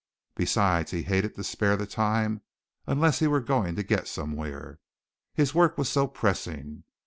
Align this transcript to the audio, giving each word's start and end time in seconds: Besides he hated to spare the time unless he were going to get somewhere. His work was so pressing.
Besides 0.33 0.89
he 0.89 1.03
hated 1.03 1.35
to 1.35 1.43
spare 1.43 1.77
the 1.77 1.85
time 1.85 2.41
unless 2.87 3.19
he 3.19 3.27
were 3.27 3.39
going 3.39 3.75
to 3.75 3.83
get 3.83 4.07
somewhere. 4.07 4.79
His 5.35 5.53
work 5.53 5.77
was 5.77 5.89
so 5.89 6.07
pressing. 6.07 6.85